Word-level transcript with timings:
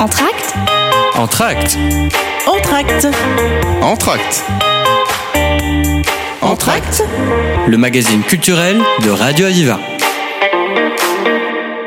Entracte 0.00 0.54
Entracte. 1.14 1.78
Entracte. 2.46 3.06
Entracte. 3.80 4.44
Entracte. 6.42 7.04
Le 7.68 7.78
magazine 7.78 8.22
culturel 8.22 8.82
de 9.04 9.10
Radio 9.10 9.46
Aviva. 9.46 9.78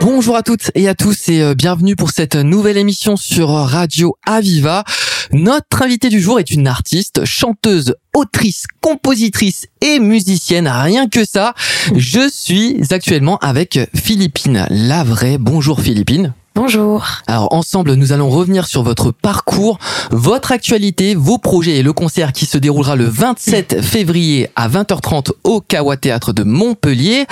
Bonjour 0.01 0.37
à 0.37 0.41
toutes 0.41 0.71
et 0.73 0.87
à 0.87 0.95
tous 0.95 1.27
et 1.27 1.41
euh, 1.41 1.53
bienvenue 1.53 1.95
pour 1.95 2.11
cette 2.11 2.35
nouvelle 2.35 2.77
émission 2.77 3.17
sur 3.17 3.49
Radio 3.49 4.15
Aviva. 4.25 4.85
Notre 5.33 5.81
invitée 5.81 6.09
du 6.09 6.21
jour 6.21 6.39
est 6.39 6.49
une 6.49 6.67
artiste, 6.67 7.25
chanteuse, 7.25 7.93
autrice, 8.15 8.65
compositrice 8.81 9.67
et 9.81 9.99
musicienne. 9.99 10.67
Rien 10.67 11.09
que 11.09 11.25
ça. 11.25 11.53
Je 11.93 12.29
suis 12.31 12.81
actuellement 12.91 13.37
avec 13.39 13.79
Philippine 13.93 14.65
Lavray. 14.69 15.37
Bonjour 15.37 15.81
Philippine. 15.81 16.33
Bonjour. 16.57 17.05
Alors 17.27 17.53
ensemble, 17.53 17.93
nous 17.93 18.13
allons 18.13 18.31
revenir 18.31 18.65
sur 18.65 18.81
votre 18.81 19.11
parcours, 19.11 19.77
votre 20.09 20.51
actualité, 20.51 21.13
vos 21.13 21.37
projets 21.37 21.75
et 21.75 21.83
le 21.83 21.93
concert 21.93 22.33
qui 22.33 22.47
se 22.47 22.57
déroulera 22.57 22.95
le 22.95 23.05
27 23.05 23.83
février 23.83 24.49
à 24.55 24.67
20h30 24.67 25.33
au 25.43 25.61
Kawa 25.61 25.97
Théâtre 25.97 26.33
de 26.33 26.41
Montpellier. 26.41 27.27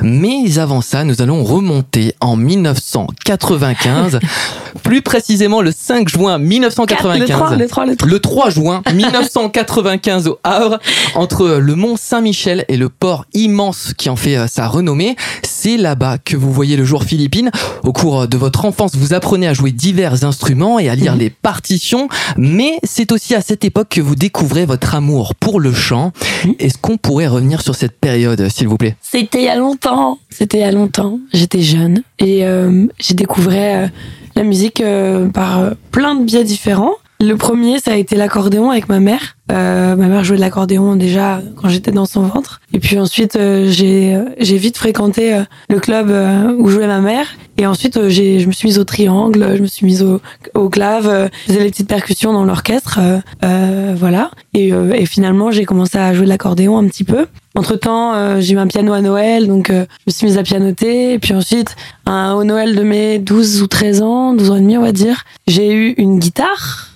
Mais 0.00 0.60
avant 0.60 0.80
ça, 0.80 1.02
nous 1.02 1.20
allons 1.20 1.42
remonter 1.42 2.14
en 2.20 2.36
1995, 2.36 4.20
plus 4.84 5.02
précisément 5.02 5.60
le 5.60 5.72
5 5.72 6.08
juin 6.08 6.38
1995. 6.38 7.18
Le 7.18 7.26
3, 7.26 7.56
le 7.56 7.66
3, 7.66 7.86
le 7.86 7.96
3. 7.96 8.08
Le 8.08 8.20
3 8.20 8.50
juin 8.50 8.82
1995 8.94 10.28
au 10.28 10.38
Havre, 10.44 10.78
entre 11.16 11.48
le 11.48 11.74
mont 11.74 11.96
Saint-Michel 11.96 12.64
et 12.68 12.76
le 12.76 12.88
port 12.90 13.24
immense 13.34 13.92
qui 13.98 14.08
en 14.08 14.14
fait 14.14 14.36
euh, 14.36 14.46
sa 14.46 14.68
renommée. 14.68 15.16
C'est 15.42 15.76
là-bas 15.76 16.18
que 16.18 16.36
vous 16.36 16.52
voyez 16.52 16.76
le 16.76 16.84
jour 16.84 17.02
Philippine. 17.02 17.50
Au 17.82 17.92
cours 17.92 18.28
de 18.28 18.36
votre 18.36 18.64
enfance, 18.68 18.94
vous 18.94 19.14
apprenez 19.14 19.48
à 19.48 19.54
jouer 19.54 19.72
divers 19.72 20.24
instruments 20.24 20.78
et 20.78 20.88
à 20.88 20.94
lire 20.94 21.14
Mhm. 21.14 21.18
les 21.18 21.30
partitions, 21.30 22.08
mais 22.36 22.78
c'est 22.84 23.10
aussi 23.12 23.34
à 23.34 23.40
cette 23.40 23.64
époque 23.64 23.88
que 23.90 24.00
vous 24.00 24.14
découvrez 24.14 24.64
votre 24.66 24.94
amour 24.94 25.34
pour 25.34 25.58
le 25.60 25.72
chant. 25.72 26.12
Mhm. 26.44 26.54
Est-ce 26.60 26.78
qu'on 26.78 26.96
pourrait 26.96 27.26
revenir 27.26 27.62
sur 27.62 27.74
cette 27.74 27.98
période, 27.98 28.48
s'il 28.48 28.68
vous 28.68 28.76
plaît? 28.76 28.94
C'était 29.02 29.38
il 29.38 29.44
y 29.44 29.48
a 29.48 29.56
longtemps. 29.56 30.18
C'était 30.30 30.58
il 30.58 30.60
y 30.60 30.64
a 30.64 30.70
longtemps. 30.72 31.18
J'étais 31.32 31.62
jeune 31.62 32.02
et 32.18 32.46
euh, 32.46 32.86
j'ai 33.00 33.14
découvert 33.14 33.84
euh, 33.84 33.88
la 34.36 34.44
musique 34.44 34.80
euh, 34.80 35.28
par 35.28 35.58
euh, 35.58 35.70
plein 35.90 36.14
de 36.14 36.24
biais 36.24 36.44
différents. 36.44 36.92
Le 37.20 37.34
premier, 37.34 37.80
ça 37.80 37.94
a 37.94 37.96
été 37.96 38.14
l'accordéon 38.14 38.70
avec 38.70 38.88
ma 38.88 39.00
mère. 39.00 39.36
Euh, 39.50 39.96
ma 39.96 40.06
mère 40.06 40.22
jouait 40.22 40.36
de 40.36 40.40
l'accordéon 40.40 40.94
déjà 40.94 41.42
quand 41.56 41.68
j'étais 41.68 41.90
dans 41.90 42.06
son 42.06 42.22
ventre. 42.22 42.60
Et 42.72 42.78
puis 42.78 42.96
ensuite, 42.96 43.34
euh, 43.34 43.68
j'ai 43.68 44.14
euh, 44.14 44.26
j'ai 44.38 44.56
vite 44.56 44.76
fréquenté 44.78 45.34
euh, 45.34 45.42
le 45.68 45.80
club 45.80 46.10
euh, 46.10 46.54
où 46.56 46.68
jouait 46.68 46.86
ma 46.86 47.00
mère. 47.00 47.26
Et 47.60 47.66
ensuite, 47.66 47.96
euh, 47.96 48.08
j'ai 48.08 48.38
je 48.38 48.46
me 48.46 48.52
suis 48.52 48.68
mise 48.68 48.78
au 48.78 48.84
triangle, 48.84 49.56
je 49.56 49.62
me 49.62 49.66
suis 49.66 49.84
mise 49.84 50.02
au, 50.04 50.20
au 50.54 50.68
clave, 50.68 51.08
euh, 51.08 51.28
je 51.42 51.52
faisais 51.52 51.64
les 51.64 51.70
petites 51.70 51.88
percussions 51.88 52.32
dans 52.32 52.44
l'orchestre, 52.44 53.00
euh, 53.02 53.18
euh, 53.44 53.94
voilà. 53.98 54.30
Et, 54.54 54.72
euh, 54.72 54.92
et 54.94 55.06
finalement, 55.06 55.50
j'ai 55.50 55.64
commencé 55.64 55.98
à 55.98 56.14
jouer 56.14 56.24
de 56.24 56.28
l'accordéon 56.28 56.78
un 56.78 56.86
petit 56.86 57.02
peu. 57.02 57.26
Entre 57.56 57.74
temps, 57.74 58.40
j'ai 58.40 58.54
eu 58.54 58.58
un 58.58 58.68
piano 58.68 58.92
à 58.92 59.00
Noël, 59.00 59.48
donc 59.48 59.70
euh, 59.70 59.84
je 60.00 60.02
me 60.06 60.12
suis 60.12 60.26
mise 60.26 60.38
à 60.38 60.44
pianoter. 60.44 61.14
Et 61.14 61.18
puis 61.18 61.34
ensuite, 61.34 61.74
un, 62.06 62.34
au 62.34 62.44
Noël 62.44 62.76
de 62.76 62.82
mes 62.84 63.18
12 63.18 63.62
ou 63.62 63.66
13 63.66 64.02
ans, 64.02 64.34
12 64.34 64.50
ans 64.52 64.56
et 64.56 64.60
demi, 64.60 64.78
on 64.78 64.82
va 64.82 64.92
dire, 64.92 65.24
j'ai 65.48 65.72
eu 65.72 65.94
une 65.98 66.20
guitare. 66.20 66.90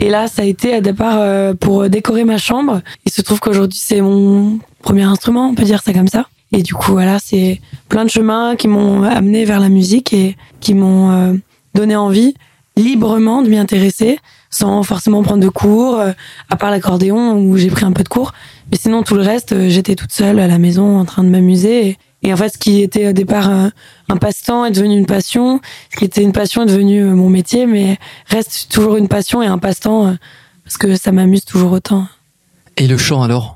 Et 0.00 0.08
là, 0.08 0.28
ça 0.28 0.42
a 0.42 0.44
été 0.46 0.72
à 0.72 0.80
départ 0.80 1.16
euh, 1.18 1.52
pour 1.52 1.90
décorer 1.90 2.24
ma 2.24 2.38
chambre. 2.38 2.80
Il 3.04 3.12
se 3.12 3.20
trouve 3.20 3.40
qu'aujourd'hui, 3.40 3.78
c'est 3.82 4.00
mon 4.00 4.58
premier 4.82 5.02
instrument, 5.02 5.48
on 5.48 5.54
peut 5.54 5.64
dire 5.64 5.82
ça 5.82 5.92
comme 5.92 6.08
ça. 6.08 6.26
Et 6.52 6.62
du 6.62 6.74
coup, 6.74 6.92
voilà, 6.92 7.18
c'est 7.18 7.60
plein 7.88 8.04
de 8.04 8.10
chemins 8.10 8.56
qui 8.56 8.68
m'ont 8.68 9.02
amené 9.02 9.44
vers 9.44 9.60
la 9.60 9.68
musique 9.68 10.12
et 10.12 10.36
qui 10.60 10.74
m'ont 10.74 11.10
euh, 11.10 11.34
donné 11.74 11.96
envie 11.96 12.34
librement 12.76 13.42
de 13.42 13.48
m'y 13.48 13.58
intéresser 13.58 14.18
sans 14.50 14.82
forcément 14.82 15.22
prendre 15.22 15.42
de 15.42 15.48
cours, 15.48 15.98
euh, 15.98 16.12
à 16.50 16.56
part 16.56 16.70
l'accordéon 16.70 17.36
où 17.36 17.56
j'ai 17.56 17.68
pris 17.68 17.84
un 17.84 17.92
peu 17.92 18.04
de 18.04 18.08
cours. 18.08 18.32
Mais 18.70 18.76
sinon, 18.76 19.02
tout 19.02 19.16
le 19.16 19.22
reste, 19.22 19.52
euh, 19.52 19.68
j'étais 19.68 19.96
toute 19.96 20.12
seule 20.12 20.38
à 20.38 20.46
la 20.46 20.58
maison 20.58 20.98
en 20.98 21.04
train 21.04 21.24
de 21.24 21.28
m'amuser. 21.28 21.98
Et, 22.22 22.32
en 22.32 22.36
fait, 22.36 22.50
ce 22.50 22.58
qui 22.58 22.80
était 22.80 23.08
au 23.08 23.12
départ 23.12 23.48
un, 23.48 23.72
un 24.08 24.16
passe-temps 24.16 24.64
est 24.64 24.70
devenu 24.70 24.96
une 24.96 25.06
passion. 25.06 25.60
Ce 25.92 25.96
qui 25.96 26.04
était 26.04 26.22
une 26.22 26.32
passion 26.32 26.62
est 26.62 26.66
devenu 26.66 27.04
mon 27.04 27.28
métier, 27.28 27.66
mais 27.66 27.98
reste 28.26 28.68
toujours 28.70 28.96
une 28.96 29.08
passion 29.08 29.42
et 29.42 29.46
un 29.46 29.58
passe-temps 29.58 30.16
parce 30.64 30.78
que 30.78 30.96
ça 30.96 31.12
m'amuse 31.12 31.44
toujours 31.44 31.72
autant. 31.72 32.08
Et 32.76 32.86
le 32.86 32.96
chant 32.96 33.22
alors? 33.22 33.55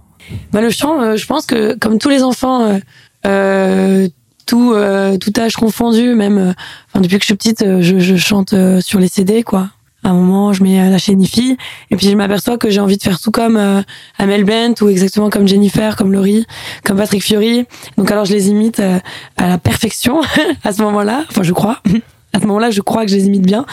Bah, 0.53 0.61
le 0.61 0.71
chant, 0.71 1.01
euh, 1.01 1.17
je 1.17 1.27
pense 1.27 1.47
que 1.47 1.77
comme 1.79 1.99
tous 1.99 2.09
les 2.09 2.23
enfants, 2.23 2.63
euh, 2.63 2.79
euh, 3.27 4.09
tout, 4.47 4.75
tout 5.21 5.41
âge 5.41 5.55
confondu, 5.55 6.15
même 6.15 6.55
enfin, 6.89 7.01
depuis 7.01 7.19
que 7.19 7.23
je 7.23 7.27
suis 7.27 7.37
petite, 7.37 7.65
je, 7.81 7.99
je 8.01 8.17
chante 8.17 8.53
sur 8.81 8.99
les 8.99 9.07
CD, 9.07 9.45
quoi. 9.45 9.69
À 10.03 10.09
un 10.09 10.15
moment, 10.15 10.55
je 10.55 10.63
mets 10.63 10.89
la 10.89 10.97
chaîne 10.97 11.21
IFI, 11.21 11.59
et 11.91 11.97
puis 11.97 12.09
je 12.09 12.17
m'aperçois 12.17 12.57
que 12.57 12.71
j'ai 12.71 12.81
envie 12.81 12.97
de 12.97 13.03
faire 13.03 13.21
tout 13.21 13.31
comme 13.31 13.59
euh, 13.59 13.83
Amel 14.19 14.45
Bent, 14.45 14.75
ou 14.81 14.89
exactement 14.89 15.29
comme 15.29 15.47
Jennifer, 15.47 15.95
comme 15.95 16.13
Laurie, 16.13 16.47
comme 16.85 16.97
Patrick 16.97 17.23
Fiori. 17.23 17.67
Donc 17.99 18.11
alors 18.11 18.25
je 18.25 18.33
les 18.33 18.49
imite 18.49 18.81
euh, 18.81 18.99
à 19.37 19.47
la 19.47 19.59
perfection 19.59 20.23
à 20.65 20.73
ce 20.73 20.81
moment-là, 20.83 21.25
enfin 21.29 21.43
je 21.43 21.53
crois. 21.53 21.81
À 22.33 22.39
ce 22.39 22.47
moment-là, 22.47 22.71
je 22.71 22.81
crois 22.81 23.05
que 23.05 23.11
je 23.11 23.17
les 23.17 23.27
imite 23.27 23.43
bien. 23.43 23.67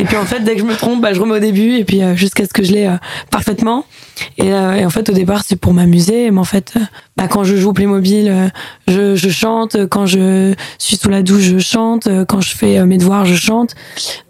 Et 0.00 0.04
puis 0.04 0.16
en 0.16 0.24
fait, 0.24 0.40
dès 0.40 0.54
que 0.54 0.60
je 0.60 0.64
me 0.64 0.74
trompe, 0.74 1.02
bah, 1.02 1.12
je 1.12 1.20
remets 1.20 1.36
au 1.36 1.40
début, 1.40 1.74
et 1.76 1.84
puis 1.84 2.02
euh, 2.02 2.16
jusqu'à 2.16 2.44
ce 2.44 2.54
que 2.54 2.62
je 2.62 2.72
l'ai 2.72 2.86
euh, 2.86 2.96
parfaitement. 3.30 3.84
Et, 4.38 4.54
euh, 4.54 4.74
et 4.74 4.86
en 4.86 4.90
fait, 4.90 5.10
au 5.10 5.12
départ, 5.12 5.42
c'est 5.46 5.56
pour 5.56 5.74
m'amuser. 5.74 6.30
Mais 6.30 6.38
en 6.38 6.44
fait, 6.44 6.72
euh, 6.76 6.80
bah, 7.18 7.28
quand 7.28 7.44
je 7.44 7.54
joue 7.56 7.74
Playmobil, 7.74 8.28
euh, 8.28 8.48
je, 8.88 9.14
je 9.14 9.28
chante. 9.28 9.86
Quand 9.88 10.06
je 10.06 10.54
suis 10.78 10.96
sous 10.96 11.10
la 11.10 11.22
douche, 11.22 11.42
je 11.42 11.58
chante. 11.58 12.08
Quand 12.28 12.40
je 12.40 12.54
fais 12.56 12.78
euh, 12.78 12.86
mes 12.86 12.96
devoirs, 12.96 13.26
je 13.26 13.34
chante. 13.34 13.74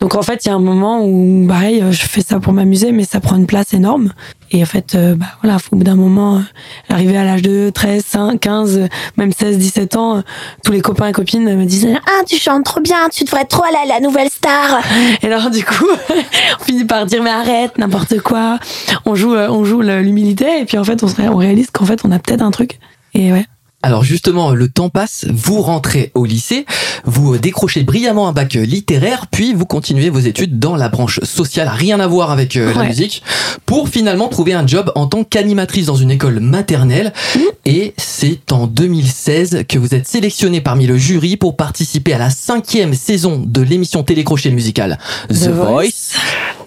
Donc 0.00 0.16
en 0.16 0.22
fait, 0.22 0.44
il 0.44 0.48
y 0.48 0.50
a 0.50 0.54
un 0.54 0.58
moment 0.58 1.04
où, 1.04 1.46
pareil, 1.48 1.84
je 1.92 2.02
fais 2.02 2.22
ça 2.22 2.40
pour 2.40 2.52
m'amuser, 2.52 2.90
mais 2.90 3.04
ça 3.04 3.20
prend 3.20 3.36
une 3.36 3.46
place 3.46 3.72
énorme. 3.72 4.12
Et 4.52 4.62
en 4.62 4.66
fait, 4.66 4.96
bah, 5.16 5.26
voilà, 5.42 5.58
au 5.70 5.76
bout 5.76 5.84
d'un 5.84 5.94
moment, 5.94 6.42
arriver 6.88 7.16
à 7.16 7.24
l'âge 7.24 7.42
de 7.42 7.70
13, 7.72 8.04
5, 8.04 8.40
15, 8.40 8.78
euh, 8.78 8.88
même 9.16 9.32
16, 9.32 9.58
17 9.58 9.96
ans, 9.96 10.22
tous 10.64 10.72
les 10.72 10.80
copains 10.80 11.06
et 11.06 11.12
copines 11.12 11.54
me 11.56 11.64
disaient 11.64 11.94
Ah, 12.06 12.24
tu 12.26 12.36
chantes 12.36 12.64
trop 12.64 12.80
bien, 12.80 13.08
tu 13.12 13.22
devrais 13.22 13.44
trop 13.44 13.62
aller 13.62 13.78
à 13.84 13.86
la 13.86 14.00
nouvelle 14.00 14.28
star. 14.28 14.80
et 15.22 15.26
alors 15.26 15.50
coup, 15.64 15.88
on 16.60 16.64
finit 16.64 16.84
par 16.84 17.06
dire 17.06 17.22
mais 17.22 17.30
arrête, 17.30 17.78
n'importe 17.78 18.20
quoi. 18.20 18.58
On 19.04 19.14
joue, 19.14 19.34
euh, 19.34 19.48
on 19.48 19.64
joue 19.64 19.80
l'humilité 19.80 20.60
et 20.60 20.64
puis 20.64 20.78
en 20.78 20.84
fait 20.84 21.02
on, 21.02 21.08
se 21.08 21.20
on 21.20 21.36
réalise 21.36 21.70
qu'en 21.70 21.84
fait 21.84 22.00
on 22.04 22.10
a 22.10 22.18
peut-être 22.18 22.42
un 22.42 22.50
truc. 22.50 22.78
Et 23.14 23.32
ouais. 23.32 23.46
Alors 23.82 24.04
justement, 24.04 24.50
le 24.52 24.68
temps 24.68 24.90
passe, 24.90 25.24
vous 25.32 25.62
rentrez 25.62 26.12
au 26.14 26.26
lycée, 26.26 26.66
vous 27.04 27.38
décrochez 27.38 27.82
brillamment 27.82 28.28
un 28.28 28.32
bac 28.32 28.52
littéraire, 28.52 29.26
puis 29.30 29.54
vous 29.54 29.64
continuez 29.64 30.10
vos 30.10 30.18
études 30.18 30.58
dans 30.58 30.76
la 30.76 30.90
branche 30.90 31.20
sociale, 31.20 31.68
rien 31.72 31.98
à 31.98 32.06
voir 32.06 32.30
avec 32.30 32.56
euh, 32.56 32.74
la 32.74 32.84
musique, 32.84 33.22
pour 33.64 33.88
finalement 33.88 34.28
trouver 34.28 34.52
un 34.52 34.66
job 34.66 34.92
en 34.96 35.06
tant 35.06 35.24
qu'animatrice 35.24 35.86
dans 35.86 35.96
une 35.96 36.10
école 36.10 36.40
maternelle. 36.40 37.14
Mmh. 37.34 37.40
Et 37.64 37.94
c'est 37.96 38.52
en 38.52 38.66
2016 38.66 39.64
que 39.66 39.78
vous 39.78 39.94
êtes 39.94 40.06
sélectionnée 40.06 40.60
parmi 40.60 40.86
le 40.86 40.98
jury 40.98 41.38
pour 41.38 41.56
participer 41.56 42.12
à 42.12 42.18
la 42.18 42.28
cinquième 42.28 42.92
saison 42.92 43.42
de 43.46 43.62
l'émission 43.62 44.02
télécrochet 44.02 44.50
musicale 44.50 44.98
The, 45.30 45.44
The 45.44 45.48
Voice. 45.48 45.70
Voice. 45.70 46.12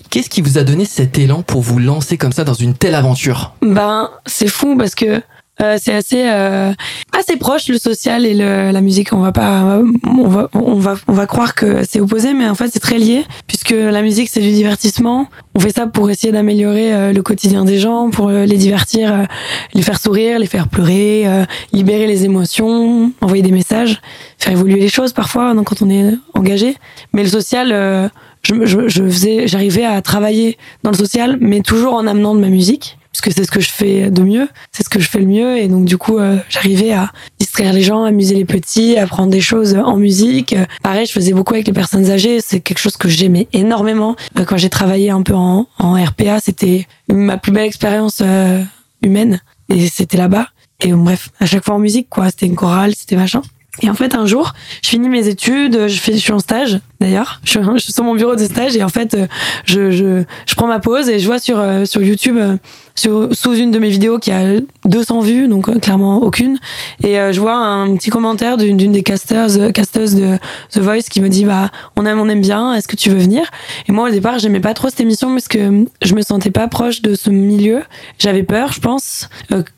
Qu'est-ce 0.09 0.29
qui 0.29 0.41
vous 0.41 0.57
a 0.57 0.63
donné 0.63 0.85
cet 0.85 1.17
élan 1.17 1.41
pour 1.41 1.61
vous 1.61 1.79
lancer 1.79 2.17
comme 2.17 2.31
ça 2.31 2.43
dans 2.43 2.53
une 2.53 2.75
telle 2.75 2.93
aventure? 2.93 3.53
Ben 3.63 4.11
c'est 4.27 4.47
fou 4.47 4.75
parce 4.77 4.93
que 4.93 5.21
euh, 5.61 5.77
c'est 5.79 5.93
assez 5.93 6.23
euh, 6.25 6.73
assez 7.17 7.37
proche 7.37 7.67
le 7.67 7.77
social 7.77 8.25
et 8.25 8.33
le, 8.33 8.71
la 8.71 8.81
musique. 8.81 9.13
On 9.13 9.19
va 9.19 9.31
pas 9.31 9.81
on 10.05 10.27
va 10.27 10.49
on 10.53 10.75
va 10.75 10.95
on 11.07 11.13
va 11.13 11.25
croire 11.27 11.53
que 11.55 11.83
c'est 11.87 11.99
opposé, 11.99 12.33
mais 12.33 12.47
en 12.49 12.55
fait 12.55 12.69
c'est 12.73 12.79
très 12.79 12.97
lié 12.97 13.23
puisque 13.47 13.71
la 13.71 14.01
musique 14.01 14.29
c'est 14.29 14.41
du 14.41 14.51
divertissement. 14.51 15.27
On 15.55 15.59
fait 15.59 15.71
ça 15.71 15.85
pour 15.85 16.09
essayer 16.09 16.33
d'améliorer 16.33 16.93
euh, 16.93 17.13
le 17.13 17.21
quotidien 17.21 17.65
des 17.65 17.77
gens, 17.77 18.09
pour 18.09 18.29
euh, 18.29 18.45
les 18.45 18.57
divertir, 18.57 19.27
les 19.73 19.81
faire 19.83 19.99
sourire, 19.99 20.39
les 20.39 20.47
faire 20.47 20.67
pleurer, 20.67 21.25
libérer 21.71 22.07
les 22.07 22.25
émotions, 22.25 23.11
envoyer 23.21 23.43
des 23.43 23.51
messages, 23.51 24.01
faire 24.39 24.53
évoluer 24.53 24.79
les 24.79 24.89
choses 24.89 25.13
parfois 25.13 25.53
quand 25.63 25.81
on 25.81 25.89
est 25.89 26.15
engagé. 26.33 26.75
Mais 27.13 27.23
le 27.23 27.29
social, 27.29 27.71
euh, 27.71 28.09
je, 28.41 28.65
je, 28.65 28.87
je 28.87 29.03
faisais, 29.03 29.47
j'arrivais 29.47 29.85
à 29.85 30.01
travailler 30.01 30.57
dans 30.83 30.91
le 30.91 30.97
social, 30.97 31.37
mais 31.39 31.61
toujours 31.61 31.93
en 31.93 32.07
amenant 32.07 32.35
de 32.35 32.39
ma 32.41 32.49
musique, 32.49 32.97
puisque 33.13 33.31
c'est 33.31 33.45
ce 33.45 33.51
que 33.51 33.61
je 33.61 33.69
fais 33.69 34.09
de 34.09 34.23
mieux, 34.23 34.49
c'est 34.71 34.83
ce 34.83 34.89
que 34.89 34.99
je 34.99 35.07
fais 35.07 35.19
le 35.19 35.27
mieux, 35.27 35.57
et 35.57 35.67
donc 35.67 35.85
du 35.85 35.97
coup, 35.97 36.17
euh, 36.17 36.37
j'arrivais 36.49 36.91
à 36.91 37.11
distraire 37.39 37.71
les 37.71 37.83
gens, 37.83 38.03
amuser 38.03 38.35
les 38.35 38.43
petits, 38.43 38.97
apprendre 38.97 39.29
des 39.29 39.39
choses 39.39 39.75
en 39.75 39.97
musique. 39.97 40.55
Pareil, 40.81 41.05
je 41.05 41.11
faisais 41.11 41.31
beaucoup 41.31 41.53
avec 41.53 41.67
les 41.67 41.73
personnes 41.73 42.09
âgées, 42.09 42.41
c'est 42.41 42.59
quelque 42.59 42.79
chose 42.79 42.97
que 42.97 43.07
j'aimais 43.07 43.47
énormément. 43.53 44.15
Euh, 44.39 44.45
Quand 44.45 44.57
j'ai 44.57 44.69
travaillé 44.69 45.11
un 45.11 45.21
peu 45.21 45.35
en, 45.35 45.67
RPA, 45.79 46.39
c'était 46.39 46.87
ma 47.07 47.37
plus 47.37 47.51
belle 47.51 47.65
expérience 47.65 48.19
euh, 48.21 48.63
humaine, 49.03 49.41
et 49.69 49.87
c'était 49.87 50.17
là-bas. 50.17 50.47
Et 50.79 50.91
bref, 50.91 51.29
à 51.39 51.45
chaque 51.45 51.63
fois 51.63 51.75
en 51.75 51.79
musique, 51.79 52.07
quoi, 52.09 52.29
c'était 52.31 52.47
une 52.47 52.55
chorale, 52.55 52.93
c'était 52.95 53.15
machin. 53.15 53.41
Et 53.81 53.89
en 53.89 53.93
fait, 53.95 54.15
un 54.15 54.25
jour, 54.25 54.53
je 54.83 54.89
finis 54.89 55.09
mes 55.09 55.27
études, 55.27 55.87
je, 55.87 55.99
fais, 55.99 56.13
je 56.13 56.17
suis 56.17 56.31
en 56.31 56.39
stage 56.39 56.79
d'ailleurs. 57.03 57.41
Je, 57.43 57.59
suis 57.77 57.93
sur 57.93 58.03
mon 58.03 58.15
bureau 58.15 58.35
de 58.35 58.43
stage 58.43 58.75
et 58.75 58.83
en 58.83 58.89
fait, 58.89 59.13
euh, 59.13 59.27
je, 59.65 59.91
je, 59.91 60.55
prends 60.55 60.67
ma 60.67 60.79
pause 60.79 61.09
et 61.09 61.19
je 61.19 61.25
vois 61.27 61.39
sur, 61.39 61.59
euh, 61.59 61.85
sur 61.85 62.01
YouTube, 62.01 62.37
euh, 62.37 62.57
sous 62.95 63.55
une 63.55 63.71
de 63.71 63.79
mes 63.79 63.89
vidéos 63.89 64.19
qui 64.19 64.31
a 64.31 64.59
200 64.85 65.19
vues, 65.21 65.47
donc 65.47 65.79
clairement 65.81 66.17
aucune. 66.17 66.57
Et 67.03 67.15
je 67.15 67.39
vois 67.39 67.55
un 67.55 67.95
petit 67.95 68.11
commentaire 68.11 68.55
d'une 68.55 68.91
des 68.91 69.01
casteuses 69.01 69.57
de 69.57 70.37
The 70.71 70.77
Voice 70.77 71.09
qui 71.09 71.19
me 71.19 71.27
dit 71.27 71.43
bah 71.43 71.71
on 71.95 72.05
aime 72.05 72.19
on 72.19 72.29
aime 72.29 72.41
bien, 72.41 72.75
est-ce 72.75 72.87
que 72.87 72.95
tu 72.95 73.09
veux 73.09 73.17
venir? 73.17 73.49
Et 73.89 73.91
moi 73.91 74.09
au 74.09 74.11
départ 74.11 74.37
j'aimais 74.37 74.59
pas 74.59 74.75
trop 74.75 74.89
cette 74.89 74.99
émission 74.99 75.31
parce 75.31 75.47
que 75.47 75.85
je 76.03 76.13
me 76.13 76.21
sentais 76.21 76.51
pas 76.51 76.67
proche 76.67 77.01
de 77.01 77.15
ce 77.15 77.31
milieu. 77.31 77.81
J'avais 78.19 78.43
peur, 78.43 78.71
je 78.71 78.79
pense, 78.79 79.27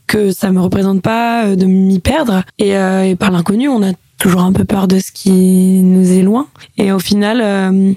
que 0.07 0.31
ça 0.31 0.51
me 0.51 0.59
représente 0.59 1.01
pas, 1.01 1.55
de 1.55 1.65
m'y 1.65 1.99
perdre. 1.99 2.43
Et 2.59 2.75
par 3.17 3.31
l'inconnu, 3.31 3.69
on 3.69 3.81
a 3.81 3.93
toujours 4.17 4.41
un 4.41 4.53
peu 4.53 4.63
peur 4.65 4.87
de 4.87 4.99
ce 4.99 5.11
qui 5.11 5.31
nous 5.31 6.11
est 6.11 6.21
loin. 6.21 6.47
Et 6.77 6.91
au 6.91 6.99
final, 6.99 7.41
euh, 7.43 7.93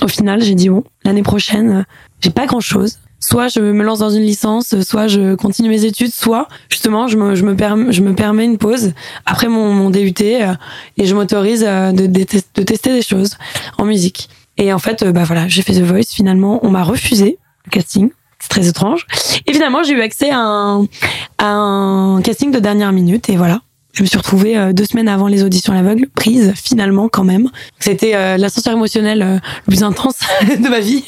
au 0.00 0.08
final, 0.08 0.42
j'ai 0.42 0.54
dit 0.54 0.68
bon, 0.68 0.84
l'année 1.04 1.22
prochaine, 1.22 1.70
euh, 1.70 1.82
j'ai 2.20 2.30
pas 2.30 2.46
grand 2.46 2.60
chose. 2.60 2.98
Soit 3.20 3.46
je 3.46 3.60
me 3.60 3.84
lance 3.84 4.00
dans 4.00 4.10
une 4.10 4.24
licence, 4.24 4.74
soit 4.82 5.06
je 5.06 5.36
continue 5.36 5.68
mes 5.68 5.84
études, 5.84 6.12
soit 6.12 6.48
justement 6.68 7.06
je 7.06 7.16
me, 7.16 7.36
je 7.36 7.44
me, 7.44 7.54
perm- 7.54 7.92
je 7.92 8.02
me 8.02 8.14
permets 8.16 8.44
une 8.44 8.58
pause 8.58 8.94
après 9.26 9.46
mon, 9.46 9.72
mon 9.72 9.90
DUT 9.90 10.12
euh, 10.20 10.54
et 10.98 11.06
je 11.06 11.14
m'autorise 11.14 11.64
euh, 11.64 11.92
de, 11.92 12.06
de, 12.06 12.26
de 12.56 12.62
tester 12.64 12.92
des 12.92 13.02
choses 13.02 13.36
en 13.78 13.84
musique. 13.84 14.28
Et 14.58 14.72
en 14.72 14.80
fait, 14.80 15.02
euh, 15.04 15.12
bah 15.12 15.22
voilà, 15.24 15.46
j'ai 15.46 15.62
fait 15.62 15.72
The 15.72 15.82
Voice. 15.82 16.10
Finalement, 16.12 16.58
on 16.66 16.70
m'a 16.70 16.82
refusé 16.82 17.38
le 17.64 17.70
casting. 17.70 18.10
C'est 18.40 18.48
très 18.48 18.66
étrange. 18.66 19.06
Et 19.46 19.52
finalement, 19.52 19.84
j'ai 19.84 19.92
eu 19.92 20.00
accès 20.00 20.30
à 20.30 20.40
un, 20.40 20.82
à 21.38 21.46
un 21.46 22.20
casting 22.22 22.50
de 22.50 22.58
dernière 22.58 22.90
minute 22.90 23.28
et 23.28 23.36
voilà. 23.36 23.60
Je 23.92 24.02
me 24.02 24.06
suis 24.08 24.16
retrouvée 24.16 24.56
euh, 24.56 24.72
deux 24.72 24.86
semaines 24.86 25.08
avant 25.08 25.26
les 25.28 25.42
auditions 25.42 25.72
à 25.74 25.76
l'aveugle, 25.76 26.06
prise 26.14 26.52
finalement 26.56 27.08
quand 27.10 27.24
même. 27.24 27.50
C'était 27.78 28.14
euh, 28.14 28.38
l'ascenseur 28.38 28.72
émotionnel 28.72 29.20
euh, 29.22 29.34
le 29.34 29.70
plus 29.70 29.82
intense 29.82 30.16
de 30.42 30.68
ma 30.68 30.80
vie. 30.80 31.04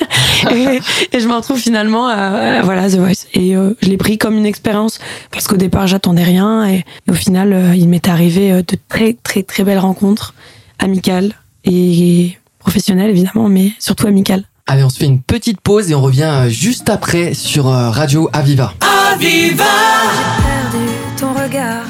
et, 0.50 0.80
et 1.12 1.20
je 1.20 1.26
me 1.26 1.34
retrouve 1.34 1.58
finalement 1.58 2.06
à, 2.08 2.14
à, 2.14 2.62
voilà 2.62 2.90
The 2.90 2.96
Voice. 2.96 3.26
Et 3.32 3.56
euh, 3.56 3.74
je 3.80 3.88
l'ai 3.88 3.96
pris 3.96 4.18
comme 4.18 4.36
une 4.36 4.44
expérience 4.46 4.98
parce 5.30 5.46
qu'au 5.48 5.56
départ 5.56 5.86
j'attendais 5.86 6.24
rien 6.24 6.66
et, 6.68 6.84
et 7.06 7.10
au 7.10 7.14
final 7.14 7.52
euh, 7.54 7.74
il 7.74 7.88
m'est 7.88 8.06
arrivé 8.08 8.52
euh, 8.52 8.58
de 8.58 8.76
très 8.88 9.16
très 9.22 9.42
très 9.42 9.64
belles 9.64 9.78
rencontres 9.78 10.34
amicales 10.78 11.32
et 11.64 12.36
professionnelles 12.58 13.08
évidemment, 13.10 13.48
mais 13.48 13.72
surtout 13.78 14.06
amicales. 14.06 14.44
Allez, 14.66 14.84
on 14.84 14.90
se 14.90 14.98
fait 14.98 15.06
une 15.06 15.22
petite 15.22 15.60
pause 15.60 15.90
et 15.90 15.94
on 15.94 16.02
revient 16.02 16.44
juste 16.48 16.90
après 16.90 17.32
sur 17.34 17.64
Radio 17.66 18.28
Aviva. 18.32 18.72
perdu 19.18 20.86
ton 21.18 21.32
regard 21.32 21.84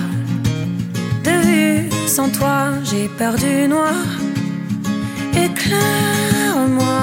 sans 2.14 2.28
toi 2.28 2.70
j'ai 2.84 3.08
perdu 3.08 3.66
noir. 3.66 4.04
Éclaire-moi 5.46 6.98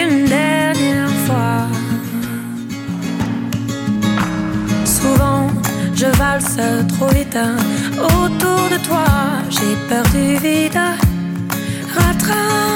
une 0.00 0.26
dernière 0.26 1.14
fois. 1.26 1.62
Souvent 4.84 5.48
je 5.94 6.08
valse 6.20 6.60
trop 6.92 7.08
vite 7.18 7.38
autour 8.16 8.62
de 8.74 8.78
toi. 8.86 9.08
J'ai 9.48 9.74
perdu 9.88 10.24
vide. 10.44 10.80
Rattrape-moi 11.96 12.75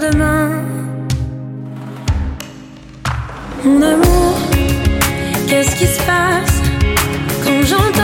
demain. 0.00 0.50
Mon 3.64 3.82
amour, 3.82 4.34
qu'est-ce 5.48 5.76
qui 5.76 5.86
se 5.86 6.00
passe 6.10 6.60
quand 7.44 7.62
j'entends 7.64 8.01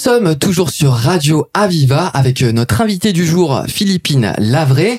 sommes 0.00 0.34
toujours 0.34 0.70
sur 0.70 0.92
Radio 0.92 1.48
Aviva 1.52 2.06
avec 2.06 2.40
euh, 2.40 2.52
notre 2.52 2.80
invité 2.80 3.12
du 3.12 3.26
jour, 3.26 3.64
Philippine 3.68 4.32
Lavray. 4.38 4.98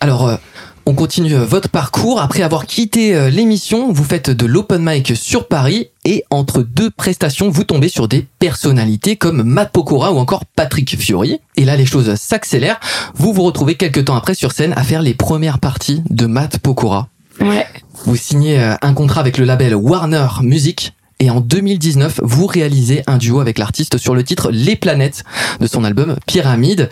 Alors, 0.00 0.28
euh, 0.28 0.36
on 0.84 0.92
continue 0.92 1.34
euh, 1.34 1.46
votre 1.46 1.70
parcours. 1.70 2.20
Après 2.20 2.42
avoir 2.42 2.66
quitté 2.66 3.30
l'émission, 3.30 3.90
vous 3.90 4.04
faites 4.04 4.28
de 4.28 4.44
l'open 4.44 4.84
mic 4.84 5.16
sur 5.16 5.48
Paris 5.48 5.88
et 6.04 6.24
entre 6.28 6.60
deux 6.60 6.90
prestations, 6.90 7.48
vous 7.48 7.64
tombez 7.64 7.88
sur 7.88 8.06
des 8.06 8.26
personnalités 8.38 9.16
comme 9.16 9.42
Matt 9.44 9.72
Pokora 9.72 10.12
ou 10.12 10.18
encore 10.18 10.44
Patrick 10.44 10.94
Fiori. 11.00 11.40
Et 11.56 11.64
là, 11.64 11.76
les 11.76 11.86
choses 11.86 12.14
s'accélèrent. 12.14 12.80
Vous 13.14 13.32
vous 13.32 13.44
retrouvez 13.44 13.76
quelques 13.76 14.04
temps 14.04 14.16
après 14.16 14.34
sur 14.34 14.52
scène 14.52 14.74
à 14.76 14.82
faire 14.82 15.00
les 15.00 15.14
premières 15.14 15.58
parties 15.58 16.02
de 16.10 16.26
Matt 16.26 16.58
Pokora. 16.58 17.08
Ouais. 17.40 17.66
Vous 18.04 18.16
signez 18.16 18.58
un 18.82 18.92
contrat 18.92 19.22
avec 19.22 19.38
le 19.38 19.46
label 19.46 19.74
Warner 19.74 20.26
Music 20.42 20.92
et 21.20 21.30
en 21.30 21.40
2019, 21.40 22.20
vous 22.22 22.46
réalisez 22.46 23.02
un 23.06 23.18
duo 23.18 23.40
avec 23.40 23.58
l'artiste 23.58 23.98
sur 23.98 24.14
le 24.14 24.24
titre 24.24 24.50
Les 24.50 24.76
Planètes 24.76 25.24
de 25.60 25.66
son 25.66 25.84
album 25.84 26.16
Pyramide. 26.26 26.90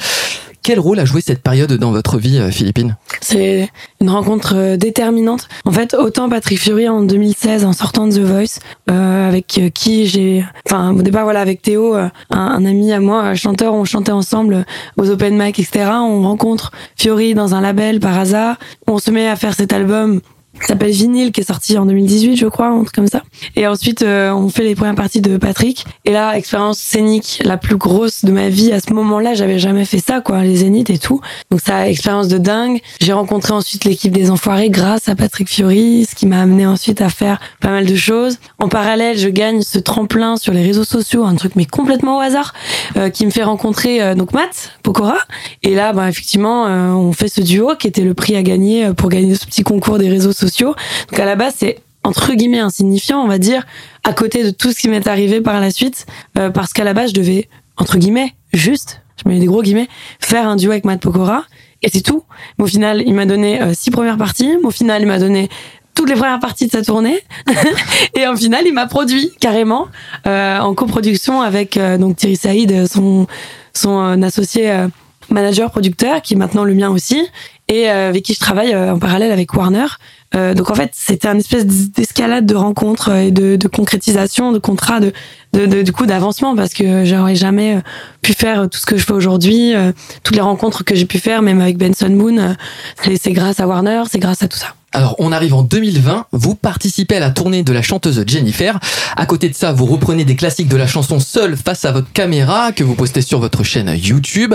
Quel 0.62 0.78
rôle 0.78 1.00
a 1.00 1.04
joué 1.04 1.20
cette 1.20 1.42
période 1.42 1.72
dans 1.72 1.90
votre 1.90 2.18
vie, 2.18 2.38
euh, 2.38 2.52
Philippine? 2.52 2.96
C'est 3.20 3.68
une 4.00 4.10
rencontre 4.10 4.54
euh, 4.54 4.76
déterminante. 4.76 5.48
En 5.64 5.72
fait, 5.72 5.92
autant 5.94 6.28
Patrick 6.28 6.60
Fiori 6.60 6.88
en 6.88 7.02
2016, 7.02 7.64
en 7.64 7.72
sortant 7.72 8.06
de 8.06 8.12
The 8.12 8.20
Voice, 8.20 8.60
euh, 8.88 9.28
avec 9.28 9.60
qui 9.74 10.06
j'ai, 10.06 10.44
enfin 10.64 10.94
au 10.94 11.02
départ 11.02 11.24
voilà 11.24 11.40
avec 11.40 11.62
Théo, 11.62 11.94
un, 11.94 12.12
un 12.30 12.64
ami 12.64 12.92
à 12.92 13.00
moi, 13.00 13.34
chanteur, 13.34 13.74
on 13.74 13.84
chantait 13.84 14.12
ensemble 14.12 14.64
aux 14.96 15.10
open 15.10 15.36
mic, 15.36 15.58
etc. 15.58 15.90
On 15.94 16.22
rencontre 16.22 16.70
Fiori 16.96 17.34
dans 17.34 17.56
un 17.56 17.60
label 17.60 17.98
par 17.98 18.16
hasard. 18.16 18.56
On 18.86 18.98
se 18.98 19.10
met 19.10 19.26
à 19.26 19.34
faire 19.34 19.54
cet 19.54 19.72
album 19.72 20.20
qui 20.60 20.66
s'appelle 20.66 20.90
Vinyl, 20.90 21.32
qui 21.32 21.40
est 21.40 21.46
sorti 21.46 21.78
en 21.78 21.86
2018, 21.86 22.36
je 22.36 22.46
crois, 22.46 22.68
un 22.68 22.82
truc 22.82 22.94
comme 22.94 23.06
ça. 23.06 23.22
Et 23.56 23.66
ensuite, 23.66 24.02
euh, 24.02 24.32
on 24.32 24.48
fait 24.48 24.64
les 24.64 24.74
premières 24.74 24.94
parties 24.94 25.20
de 25.20 25.36
Patrick. 25.36 25.84
Et 26.04 26.12
là, 26.12 26.36
expérience 26.36 26.78
scénique 26.78 27.42
la 27.44 27.56
plus 27.56 27.76
grosse 27.76 28.24
de 28.24 28.32
ma 28.32 28.48
vie. 28.48 28.72
À 28.72 28.80
ce 28.80 28.92
moment-là, 28.92 29.34
j'avais 29.34 29.58
jamais 29.58 29.84
fait 29.84 29.98
ça, 29.98 30.20
quoi, 30.20 30.42
les 30.42 30.56
zéniths 30.56 30.90
et 30.90 30.98
tout. 30.98 31.20
Donc 31.50 31.60
ça, 31.60 31.88
expérience 31.88 32.28
de 32.28 32.38
dingue. 32.38 32.80
J'ai 33.00 33.12
rencontré 33.12 33.52
ensuite 33.52 33.84
l'équipe 33.84 34.12
des 34.12 34.30
Enfoirés 34.30 34.70
grâce 34.70 35.08
à 35.08 35.14
Patrick 35.14 35.48
Fiori, 35.48 36.06
ce 36.08 36.14
qui 36.14 36.26
m'a 36.26 36.40
amené 36.40 36.66
ensuite 36.66 37.00
à 37.00 37.08
faire 37.08 37.40
pas 37.60 37.70
mal 37.70 37.86
de 37.86 37.96
choses. 37.96 38.38
En 38.58 38.68
parallèle, 38.68 39.18
je 39.18 39.28
gagne 39.28 39.62
ce 39.62 39.78
tremplin 39.78 40.36
sur 40.36 40.52
les 40.52 40.62
réseaux 40.62 40.84
sociaux, 40.84 41.24
un 41.24 41.34
truc 41.34 41.52
mais 41.56 41.66
complètement 41.66 42.18
au 42.18 42.20
hasard, 42.20 42.54
euh, 42.96 43.10
qui 43.10 43.26
me 43.26 43.30
fait 43.30 43.42
rencontrer 43.42 44.02
euh, 44.02 44.14
donc 44.14 44.32
Matt 44.32 44.72
Pokora. 44.82 45.18
Et 45.62 45.74
là, 45.74 45.92
bah, 45.92 46.08
effectivement, 46.08 46.66
euh, 46.66 46.90
on 46.90 47.12
fait 47.12 47.28
ce 47.28 47.40
duo 47.40 47.74
qui 47.78 47.86
était 47.86 48.02
le 48.02 48.14
prix 48.14 48.36
à 48.36 48.42
gagner 48.42 48.86
euh, 48.86 48.92
pour 48.92 49.08
gagner 49.08 49.34
ce 49.34 49.46
petit 49.46 49.62
concours 49.62 49.98
des 49.98 50.08
réseaux 50.08 50.32
sociaux. 50.32 50.51
Donc 50.60 51.18
à 51.18 51.24
la 51.24 51.36
base, 51.36 51.54
c'est 51.58 51.78
entre 52.04 52.32
guillemets 52.34 52.58
insignifiant, 52.58 53.22
on 53.22 53.28
va 53.28 53.38
dire, 53.38 53.64
à 54.04 54.12
côté 54.12 54.42
de 54.44 54.50
tout 54.50 54.72
ce 54.72 54.80
qui 54.80 54.88
m'est 54.88 55.06
arrivé 55.06 55.40
par 55.40 55.60
la 55.60 55.70
suite, 55.70 56.06
euh, 56.38 56.50
parce 56.50 56.72
qu'à 56.72 56.84
la 56.84 56.94
base, 56.94 57.10
je 57.10 57.14
devais, 57.14 57.48
entre 57.76 57.98
guillemets, 57.98 58.34
juste, 58.52 59.02
je 59.22 59.28
mets 59.28 59.38
des 59.38 59.46
gros 59.46 59.62
guillemets, 59.62 59.88
faire 60.20 60.48
un 60.48 60.56
duo 60.56 60.70
avec 60.72 60.84
Matt 60.84 61.00
Pokora, 61.00 61.44
et 61.82 61.88
c'est 61.90 62.00
tout. 62.00 62.24
Au 62.58 62.66
final, 62.66 63.02
il 63.06 63.14
m'a 63.14 63.26
donné 63.26 63.62
euh, 63.62 63.72
six 63.74 63.90
premières 63.90 64.18
parties, 64.18 64.52
au 64.62 64.70
final, 64.70 65.02
il 65.02 65.06
m'a 65.06 65.18
donné 65.18 65.48
toutes 65.94 66.08
les 66.08 66.14
premières 66.14 66.40
parties 66.40 66.66
de 66.66 66.72
sa 66.72 66.82
tournée, 66.82 67.20
et 68.16 68.26
au 68.26 68.36
final, 68.36 68.64
il 68.66 68.72
m'a 68.72 68.86
produit 68.86 69.30
carrément 69.40 69.86
euh, 70.26 70.58
en 70.58 70.74
coproduction 70.74 71.42
avec 71.42 71.78
donc 71.78 72.16
Thierry 72.16 72.36
Saïd, 72.36 72.86
son 72.88 73.26
son 73.74 74.22
associé 74.22 74.86
manager 75.30 75.70
producteur, 75.70 76.20
qui 76.22 76.34
est 76.34 76.36
maintenant 76.36 76.64
le 76.64 76.74
mien 76.74 76.90
aussi, 76.90 77.22
et 77.68 77.88
avec 77.88 78.22
qui 78.22 78.34
je 78.34 78.40
travaille 78.40 78.74
en 78.74 78.98
parallèle 78.98 79.32
avec 79.32 79.54
Warner. 79.54 79.86
Euh, 80.34 80.54
donc 80.54 80.70
en 80.70 80.74
fait, 80.74 80.90
c'était 80.94 81.28
un 81.28 81.38
espèce 81.38 81.66
d'escalade 81.66 82.46
de 82.46 82.54
rencontres 82.54 83.10
euh, 83.10 83.20
et 83.20 83.30
de, 83.30 83.68
concrétisation, 83.68 84.52
de 84.52 84.58
contrats, 84.58 85.00
de, 85.00 85.82
du 85.82 85.92
coup 85.92 86.06
d'avancement 86.06 86.56
parce 86.56 86.72
que 86.72 87.04
j'aurais 87.04 87.34
jamais 87.34 87.76
euh, 87.76 87.80
pu 88.22 88.32
faire 88.32 88.68
tout 88.68 88.78
ce 88.78 88.86
que 88.86 88.96
je 88.96 89.04
fais 89.04 89.12
aujourd'hui, 89.12 89.74
euh, 89.74 89.92
toutes 90.22 90.36
les 90.36 90.42
rencontres 90.42 90.84
que 90.84 90.94
j'ai 90.94 91.06
pu 91.06 91.18
faire, 91.18 91.42
même 91.42 91.60
avec 91.60 91.76
Benson 91.76 92.10
Moon, 92.10 92.38
euh, 92.38 93.14
c'est 93.20 93.32
grâce 93.32 93.60
à 93.60 93.66
Warner, 93.66 94.02
c'est 94.10 94.18
grâce 94.18 94.42
à 94.42 94.48
tout 94.48 94.58
ça. 94.58 94.74
Alors, 94.94 95.16
on 95.18 95.32
arrive 95.32 95.54
en 95.54 95.62
2020, 95.62 96.26
vous 96.32 96.54
participez 96.54 97.16
à 97.16 97.20
la 97.20 97.30
tournée 97.30 97.62
de 97.62 97.72
la 97.72 97.80
chanteuse 97.80 98.22
Jennifer. 98.26 98.78
À 99.16 99.24
côté 99.24 99.48
de 99.48 99.54
ça, 99.54 99.72
vous 99.72 99.86
reprenez 99.86 100.24
des 100.26 100.36
classiques 100.36 100.68
de 100.68 100.76
la 100.76 100.86
chanson 100.86 101.18
seul 101.18 101.56
face 101.56 101.86
à 101.86 101.92
votre 101.92 102.12
caméra 102.12 102.72
que 102.72 102.84
vous 102.84 102.94
postez 102.94 103.22
sur 103.22 103.40
votre 103.40 103.64
chaîne 103.64 103.90
YouTube. 103.96 104.54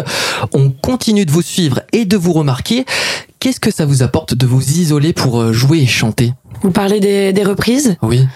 On 0.54 0.70
continue 0.70 1.26
de 1.26 1.32
vous 1.32 1.42
suivre 1.42 1.82
et 1.92 2.06
de 2.06 2.18
vous 2.18 2.34
remarquer. 2.34 2.86
Qu'est-ce 3.40 3.60
que 3.60 3.72
ça 3.72 3.86
vous 3.88 4.04
apporte 4.04 4.36
de 4.36 4.46
vous 4.46 4.62
isoler 4.80 5.12
pour 5.14 5.42
euh, 5.42 5.54
jouer 5.54 5.80
et 5.80 5.88
chanter? 5.88 6.34
Vous 6.62 6.72
parlez 6.72 7.00
des, 7.00 7.34
des 7.34 7.44
reprises? 7.44 7.96
Oui. 8.04 8.28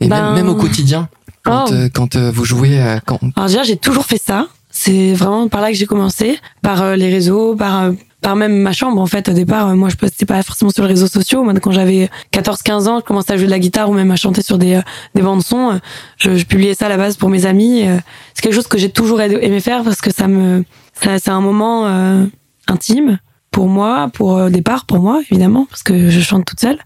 Et 0.00 0.08
Ben- 0.08 0.32
même, 0.32 0.34
même 0.34 0.48
au 0.48 0.56
quotidien, 0.56 1.08
quand, 1.44 1.66
Oh. 1.68 1.72
euh, 1.72 1.88
quand 1.92 2.16
euh, 2.16 2.30
vous 2.34 2.44
jouez, 2.44 2.80
euh, 2.80 2.98
quand... 3.06 3.18
Alors 3.36 3.48
déjà, 3.48 3.62
j'ai 3.62 3.76
toujours 3.76 4.04
fait 4.04 4.20
ça. 4.24 4.46
C'est 4.82 5.12
vraiment 5.12 5.46
par 5.48 5.60
là 5.60 5.68
que 5.68 5.76
j'ai 5.76 5.84
commencé, 5.84 6.38
par 6.62 6.80
euh, 6.80 6.96
les 6.96 7.10
réseaux, 7.10 7.54
par 7.54 7.82
euh, 7.82 7.92
par 8.22 8.34
même 8.34 8.56
ma 8.56 8.72
chambre 8.72 8.98
en 8.98 9.04
fait. 9.04 9.28
Au 9.28 9.34
départ 9.34 9.68
euh, 9.68 9.74
moi 9.74 9.90
je 9.90 9.96
postais 9.96 10.24
pas 10.24 10.42
forcément 10.42 10.70
sur 10.70 10.84
les 10.84 10.88
réseaux 10.88 11.06
sociaux. 11.06 11.44
Moi 11.44 11.52
quand 11.60 11.70
j'avais 11.70 12.08
14 12.30 12.62
15 12.62 12.88
ans 12.88 12.98
je 13.00 13.04
commençais 13.04 13.34
à 13.34 13.36
jouer 13.36 13.44
de 13.44 13.50
la 13.50 13.58
guitare 13.58 13.90
ou 13.90 13.92
même 13.92 14.10
à 14.10 14.16
chanter 14.16 14.40
sur 14.40 14.56
des 14.56 14.80
des 15.14 15.20
bandes 15.20 15.42
son. 15.42 15.78
Je, 16.16 16.34
je 16.34 16.46
publiais 16.46 16.72
ça 16.72 16.86
à 16.86 16.88
la 16.88 16.96
base 16.96 17.18
pour 17.18 17.28
mes 17.28 17.44
amis. 17.44 17.84
C'est 18.32 18.40
quelque 18.40 18.54
chose 18.54 18.68
que 18.68 18.78
j'ai 18.78 18.88
toujours 18.88 19.20
aimé 19.20 19.36
aimé 19.42 19.60
faire 19.60 19.84
parce 19.84 20.00
que 20.00 20.10
ça 20.10 20.28
me 20.28 20.64
ça 20.94 21.18
c'est 21.18 21.30
un 21.30 21.42
moment 21.42 21.86
euh, 21.86 22.24
intime 22.66 23.18
pour 23.50 23.68
moi 23.68 24.10
pour 24.12 24.36
euh, 24.36 24.46
au 24.46 24.50
départ 24.50 24.84
pour 24.86 24.98
moi 24.98 25.20
évidemment 25.30 25.66
parce 25.68 25.82
que 25.82 26.10
je 26.10 26.20
chante 26.20 26.44
toute 26.44 26.60
seule 26.60 26.78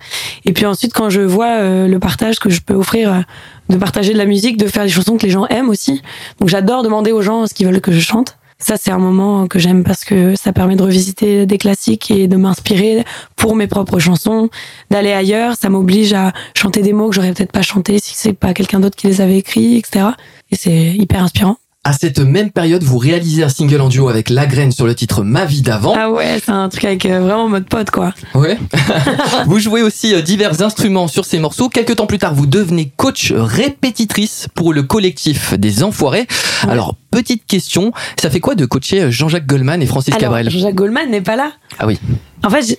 et 0.45 0.53
puis 0.53 0.67
ensuite 0.67 0.93
quand 0.93 1.11
je 1.11 1.21
vois 1.21 1.59
euh, 1.59 1.87
le 1.87 1.99
partage 1.99 2.39
que 2.39 2.51
je 2.51 2.61
peux 2.61 2.75
offrir 2.75 3.13
euh, 3.13 3.21
de 3.69 3.77
partager 3.77 4.13
de 4.13 4.19
la 4.19 4.27
musique 4.27 4.57
de 4.57 4.67
faire 4.67 4.85
des 4.85 4.91
chansons 4.91 5.17
que 5.17 5.25
les 5.25 5.31
gens 5.31 5.47
aiment 5.47 5.69
aussi 5.69 6.03
donc 6.41 6.49
j'adore 6.49 6.83
demander 6.83 7.13
aux 7.13 7.23
gens 7.23 7.47
ce 7.47 7.55
qu'ils 7.55 7.67
veulent 7.67 7.81
que 7.81 7.93
je 7.93 8.01
chante 8.01 8.37
ça, 8.59 8.77
c'est 8.79 8.93
un 8.93 8.99
moment 8.99 9.47
que 9.47 9.59
j'aime 9.59 9.85
parce 9.85 10.05
que 10.05 10.37
ça 10.37 10.53
permet 10.53 10.77
de 10.77 10.83
revisiter 10.83 11.45
des 11.45 11.59
classiques 11.59 12.11
et 12.11 12.29
de 12.29 12.37
m'inspirer 12.37 13.05
pour 13.37 13.57
mes 13.57 13.67
propres 13.67 13.99
chansons, 13.99 14.49
d'aller 14.91 15.13
ailleurs. 15.13 15.57
Ça 15.61 15.69
m'oblige 15.69 16.15
à 16.15 16.33
chanter 16.57 16.81
des 16.81 16.95
mots 16.95 17.11
que 17.11 17.17
j'aurais 17.17 17.35
peut-être 17.35 17.53
pas 17.53 17.63
chanté 17.63 17.99
si 17.99 18.15
c'est 18.15 18.33
pas 18.33 18.55
quelqu'un 18.55 18.81
d'autre 18.81 18.97
qui 18.97 19.07
les 19.09 19.21
avait 19.21 19.37
écrits, 19.37 19.77
etc. 19.77 20.07
Et 20.51 20.57
c'est 20.57 20.95
hyper 20.95 21.23
inspirant. 21.23 21.59
À 21.87 21.93
cette 21.93 22.19
même 22.19 22.51
période, 22.51 22.83
vous 22.83 22.97
réalisez 22.97 23.45
un 23.45 23.51
single 23.51 23.83
en 23.83 23.89
duo 23.91 24.09
avec 24.09 24.31
La 24.31 24.47
Graine 24.47 24.73
sur 24.73 24.87
le 24.87 24.95
titre 24.95 25.23
Ma 25.23 25.45
vie 25.45 25.61
d'avant. 25.61 25.95
Ah 25.99 26.11
ouais, 26.11 26.41
c'est 26.43 26.51
un 26.51 26.71
truc 26.71 26.85
avec 26.87 27.05
euh, 27.05 27.21
vraiment 27.21 27.47
mode 27.49 27.67
pote, 27.69 27.91
quoi. 27.91 28.15
Ouais. 28.35 28.59
vous 29.47 29.59
jouez 29.59 29.83
aussi 29.83 30.15
euh, 30.15 30.23
divers 30.23 30.63
instruments 30.63 31.09
sur 31.09 31.27
ces 31.27 31.39
morceaux. 31.39 31.69
Quelques 31.69 31.97
temps 31.97 32.07
plus 32.07 32.17
tard, 32.19 32.33
vous 32.35 32.47
devenez 32.47 32.91
coach 32.97 33.33
répétitrice 33.37 34.49
pour 34.55 34.73
le 34.73 34.83
collectif 34.83 35.53
des 35.59 35.83
Enfoirés. 35.83 36.27
Ouais. 36.65 36.71
Alors, 36.71 36.95
petite 37.11 37.45
question, 37.47 37.93
ça 38.19 38.31
fait 38.31 38.41
quoi 38.41 38.55
de 38.55 38.65
coacher 38.65 39.03
euh, 39.03 39.11
Jean-Jacques 39.11 39.47
Goldman 39.47 39.83
et 39.83 39.87
Francis 39.87 40.15
Alors, 40.15 40.21
Cabrel? 40.21 40.49
Jean-Jacques 40.51 40.75
Goldman 40.75 41.11
n'est 41.11 41.21
pas 41.21 41.37
là. 41.37 41.53
Ah 41.79 41.87
oui. 41.87 42.01
En 42.43 42.49
fait, 42.51 42.77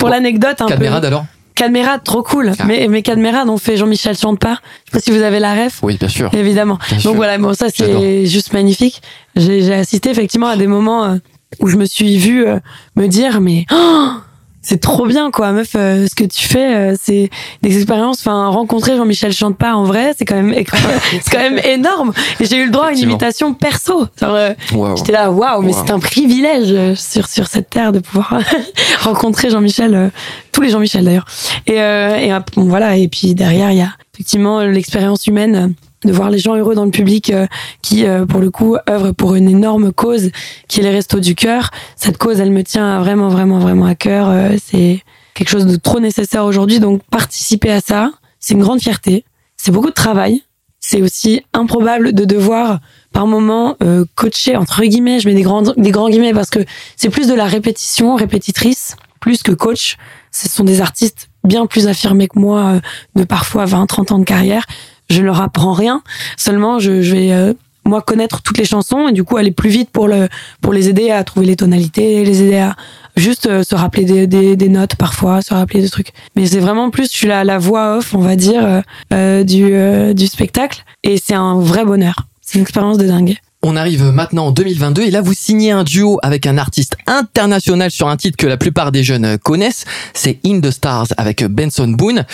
pour 0.00 0.08
Bon, 0.08 0.14
l'anecdote, 0.14 0.60
un 0.62 0.66
Cadmerade 0.66 1.02
peu. 1.02 1.06
alors 1.06 1.26
Cadmerade, 1.58 2.04
trop 2.04 2.22
cool. 2.22 2.52
Ah. 2.56 2.64
Mais, 2.66 2.86
mais 2.88 3.02
Cadmerade, 3.02 3.48
on 3.48 3.58
fait 3.58 3.76
Jean-Michel 3.76 4.16
chante 4.16 4.38
pas. 4.38 4.60
Je 4.84 4.92
sais 4.92 4.92
pas 4.92 5.00
si 5.00 5.10
vous 5.10 5.22
avez 5.22 5.40
la 5.40 5.54
ref. 5.54 5.80
Oui, 5.82 5.96
bien 5.98 6.08
sûr. 6.08 6.32
Évidemment. 6.32 6.78
Bien 6.88 7.00
sûr. 7.00 7.10
Donc 7.10 7.16
voilà, 7.16 7.36
bon, 7.36 7.52
ça 7.52 7.66
c'est 7.68 8.26
juste 8.26 8.52
magnifique. 8.52 9.02
J'ai 9.34 9.62
j'ai 9.62 9.74
assisté 9.74 10.08
effectivement 10.08 10.46
à 10.46 10.56
des 10.56 10.68
moments 10.68 11.04
euh, 11.04 11.16
où 11.58 11.66
je 11.66 11.76
me 11.76 11.84
suis 11.84 12.16
vue 12.16 12.46
euh, 12.46 12.60
me 12.94 13.08
dire, 13.08 13.40
mais 13.40 13.66
oh, 13.72 14.12
c'est 14.60 14.80
trop 14.80 15.06
bien 15.06 15.30
quoi, 15.30 15.52
meuf, 15.52 15.70
euh, 15.76 16.06
ce 16.08 16.14
que 16.14 16.24
tu 16.24 16.46
fais, 16.46 16.74
euh, 16.74 16.94
c'est 17.00 17.30
des 17.62 17.76
expériences. 17.76 18.18
Enfin, 18.20 18.48
rencontrer 18.48 18.96
Jean-Michel 18.96 19.32
Chantepart 19.32 19.78
en 19.78 19.84
vrai, 19.84 20.14
c'est 20.18 20.24
quand 20.24 20.34
même 20.42 20.54
c'est 21.22 21.30
quand 21.30 21.38
même 21.38 21.60
énorme. 21.64 22.12
Et 22.40 22.44
j'ai 22.44 22.56
eu 22.56 22.64
le 22.66 22.70
droit 22.70 22.86
à 22.86 22.92
une 22.92 23.04
invitation 23.04 23.54
perso. 23.54 24.06
Euh. 24.22 24.54
J'étais 24.96 25.12
là, 25.12 25.30
waouh, 25.30 25.62
mais 25.62 25.72
Wow. 25.72 25.82
c'est 25.86 25.92
un 25.92 25.98
privilège 26.00 26.68
euh, 26.70 26.94
sur 26.96 27.28
sur 27.28 27.46
cette 27.46 27.70
terre 27.70 27.92
de 27.92 28.00
pouvoir 28.00 28.40
rencontrer 29.00 29.48
Jean-Michel, 29.50 29.94
euh, 29.94 30.08
tous 30.52 30.60
les 30.60 30.70
Jean-Michel 30.70 31.04
d'ailleurs. 31.04 31.26
Et, 31.66 31.80
euh, 31.80 32.16
et 32.16 32.30
bon, 32.56 32.64
voilà, 32.64 32.96
et 32.96 33.08
puis 33.08 33.34
derrière 33.34 33.70
il 33.70 33.78
y 33.78 33.82
a 33.82 33.92
effectivement 34.14 34.60
l'expérience 34.62 35.26
humaine 35.26 35.74
de 36.04 36.12
voir 36.12 36.30
les 36.30 36.38
gens 36.38 36.56
heureux 36.56 36.74
dans 36.74 36.84
le 36.84 36.90
public 36.90 37.30
euh, 37.30 37.46
qui, 37.82 38.06
euh, 38.06 38.24
pour 38.24 38.40
le 38.40 38.50
coup, 38.50 38.76
œuvrent 38.88 39.12
pour 39.12 39.34
une 39.34 39.48
énorme 39.48 39.92
cause 39.92 40.30
qui 40.68 40.80
est 40.80 40.82
les 40.82 40.90
Restos 40.90 41.20
du 41.20 41.34
Cœur. 41.34 41.70
Cette 41.96 42.18
cause, 42.18 42.40
elle 42.40 42.52
me 42.52 42.62
tient 42.62 43.00
vraiment, 43.00 43.28
vraiment, 43.28 43.58
vraiment 43.58 43.86
à 43.86 43.94
cœur. 43.94 44.28
Euh, 44.28 44.56
c'est 44.64 45.02
quelque 45.34 45.48
chose 45.48 45.66
de 45.66 45.76
trop 45.76 46.00
nécessaire 46.00 46.44
aujourd'hui. 46.44 46.80
Donc, 46.80 47.02
participer 47.10 47.70
à 47.70 47.80
ça, 47.80 48.12
c'est 48.38 48.54
une 48.54 48.62
grande 48.62 48.80
fierté. 48.80 49.24
C'est 49.56 49.72
beaucoup 49.72 49.88
de 49.88 49.94
travail. 49.94 50.42
C'est 50.80 51.02
aussi 51.02 51.42
improbable 51.52 52.12
de 52.12 52.24
devoir, 52.24 52.80
par 53.12 53.26
moment, 53.26 53.76
euh, 53.82 54.04
coacher, 54.14 54.56
entre 54.56 54.82
guillemets, 54.82 55.20
je 55.20 55.28
mets 55.28 55.34
des 55.34 55.42
grands, 55.42 55.62
des 55.76 55.90
grands 55.90 56.08
guillemets 56.08 56.32
parce 56.32 56.50
que 56.50 56.60
c'est 56.96 57.10
plus 57.10 57.26
de 57.26 57.34
la 57.34 57.46
répétition, 57.46 58.14
répétitrice, 58.14 58.96
plus 59.20 59.42
que 59.42 59.52
coach. 59.52 59.96
Ce 60.30 60.48
sont 60.48 60.64
des 60.64 60.80
artistes 60.80 61.28
bien 61.44 61.66
plus 61.66 61.88
affirmés 61.88 62.28
que 62.28 62.38
moi, 62.38 62.60
euh, 62.60 62.80
de 63.16 63.24
parfois 63.24 63.64
20, 63.64 63.86
30 63.86 64.12
ans 64.12 64.18
de 64.18 64.24
carrière 64.24 64.64
je 65.10 65.22
leur 65.22 65.40
apprends 65.40 65.72
rien. 65.72 66.02
Seulement, 66.36 66.78
je, 66.78 67.02
je 67.02 67.14
vais 67.14 67.32
euh, 67.32 67.54
moi 67.84 68.02
connaître 68.02 68.42
toutes 68.42 68.58
les 68.58 68.64
chansons 68.64 69.08
et 69.08 69.12
du 69.12 69.24
coup 69.24 69.36
aller 69.36 69.50
plus 69.50 69.70
vite 69.70 69.90
pour 69.90 70.08
le 70.08 70.28
pour 70.60 70.72
les 70.72 70.88
aider 70.88 71.10
à 71.10 71.24
trouver 71.24 71.46
les 71.46 71.56
tonalités, 71.56 72.24
les 72.24 72.42
aider 72.42 72.58
à 72.58 72.76
juste 73.16 73.46
euh, 73.46 73.62
se 73.62 73.74
rappeler 73.74 74.04
des, 74.04 74.26
des, 74.26 74.56
des 74.56 74.68
notes 74.68 74.94
parfois, 74.96 75.42
se 75.42 75.54
rappeler 75.54 75.80
des 75.80 75.88
trucs. 75.88 76.12
Mais 76.36 76.46
c'est 76.46 76.60
vraiment 76.60 76.90
plus 76.90 77.10
je 77.10 77.16
suis 77.16 77.26
la, 77.26 77.44
la 77.44 77.58
voix 77.58 77.96
off, 77.96 78.14
on 78.14 78.20
va 78.20 78.36
dire, 78.36 78.64
euh, 78.64 78.80
euh, 79.12 79.44
du 79.44 79.64
euh, 79.72 80.12
du 80.12 80.26
spectacle 80.26 80.84
et 81.02 81.16
c'est 81.16 81.34
un 81.34 81.58
vrai 81.58 81.84
bonheur. 81.84 82.26
C'est 82.42 82.58
une 82.58 82.62
expérience 82.62 82.98
de 82.98 83.06
dingue. 83.06 83.36
On 83.62 83.74
arrive 83.74 84.04
maintenant 84.04 84.46
en 84.46 84.50
2022 84.52 85.02
et 85.02 85.10
là 85.10 85.20
vous 85.20 85.34
signez 85.34 85.72
un 85.72 85.82
duo 85.82 86.18
avec 86.22 86.46
un 86.46 86.58
artiste 86.58 86.96
international 87.06 87.90
sur 87.90 88.06
un 88.08 88.16
titre 88.16 88.36
que 88.36 88.46
la 88.46 88.56
plupart 88.56 88.92
des 88.92 89.02
jeunes 89.02 89.36
connaissent, 89.38 89.84
c'est 90.14 90.38
In 90.46 90.60
the 90.60 90.70
Stars 90.70 91.08
avec 91.16 91.44
Benson 91.44 91.88
Boone. 91.88 92.24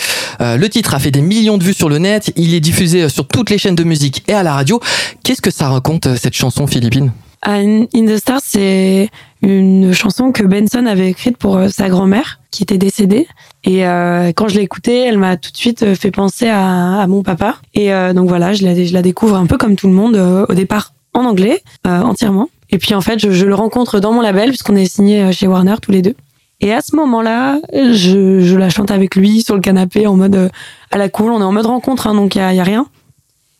Euh, 0.41 0.57
le 0.57 0.69
titre 0.69 0.93
a 0.93 0.99
fait 0.99 1.11
des 1.11 1.21
millions 1.21 1.57
de 1.57 1.63
vues 1.63 1.73
sur 1.73 1.89
le 1.89 1.97
net, 1.97 2.31
il 2.35 2.53
est 2.53 2.59
diffusé 2.59 3.09
sur 3.09 3.27
toutes 3.27 3.49
les 3.49 3.57
chaînes 3.57 3.75
de 3.75 3.83
musique 3.83 4.23
et 4.27 4.33
à 4.33 4.43
la 4.43 4.53
radio. 4.53 4.79
Qu'est-ce 5.23 5.41
que 5.41 5.51
ça 5.51 5.69
raconte 5.69 6.05
euh, 6.05 6.15
cette 6.15 6.35
chanson 6.35 6.67
philippine? 6.67 7.11
Ah, 7.41 7.57
In 7.57 7.85
the 7.91 8.17
Stars, 8.17 8.41
c'est 8.43 9.09
une 9.43 9.93
chanson 9.93 10.31
que 10.31 10.43
Benson 10.43 10.87
avait 10.87 11.09
écrite 11.09 11.37
pour 11.37 11.57
euh, 11.57 11.67
sa 11.69 11.89
grand-mère 11.89 12.39
qui 12.55 12.63
était 12.63 12.77
décédée. 12.77 13.27
Et 13.63 13.85
euh, 13.85 14.31
quand 14.35 14.47
je 14.47 14.55
l'ai 14.55 14.63
écoutée, 14.63 15.01
elle 15.01 15.17
m'a 15.17 15.37
tout 15.37 15.51
de 15.51 15.57
suite 15.57 15.83
euh, 15.83 15.95
fait 15.95 16.09
penser 16.09 16.47
à, 16.47 17.05
mon 17.07 17.21
papa. 17.21 17.57
Et 17.73 17.93
euh, 17.93 18.13
donc 18.13 18.29
voilà, 18.29 18.53
je 18.53 18.63
la, 18.63 19.01
découvre 19.01 19.35
un 19.35 19.45
peu 19.45 19.57
comme 19.57 19.75
tout 19.75 19.87
le 19.87 19.93
monde 19.93 20.15
euh, 20.15 20.45
au 20.49 20.53
départ 20.53 20.93
en 21.15 21.25
anglais 21.25 21.63
euh, 21.87 22.01
entièrement. 22.01 22.49
Et 22.69 22.77
puis 22.77 22.93
en 22.93 23.01
fait, 23.01 23.17
je, 23.19 23.31
je 23.31 23.45
le 23.45 23.55
rencontre 23.55 23.99
dans 23.99 24.11
mon 24.11 24.21
label 24.21 24.49
puisqu'on 24.49 24.75
est 24.75 24.85
signé 24.85 25.23
euh, 25.23 25.31
chez 25.31 25.47
Warner 25.47 25.75
tous 25.81 25.91
les 25.91 26.01
deux. 26.01 26.15
Et 26.61 26.73
à 26.73 26.81
ce 26.81 26.95
moment-là, 26.95 27.59
je, 27.73 28.39
je 28.41 28.55
la 28.55 28.69
chante 28.69 28.91
avec 28.91 29.15
lui 29.15 29.41
sur 29.41 29.55
le 29.55 29.61
canapé 29.61 30.07
en 30.07 30.15
mode 30.15 30.35
euh, 30.35 30.49
à 30.91 30.97
la 30.97 31.09
cool. 31.09 31.31
On 31.31 31.41
est 31.41 31.43
en 31.43 31.51
mode 31.51 31.65
rencontre, 31.65 32.07
hein, 32.07 32.15
donc 32.15 32.35
il 32.35 32.39
y 32.39 32.41
a, 32.41 32.53
y 32.53 32.59
a 32.59 32.63
rien. 32.63 32.87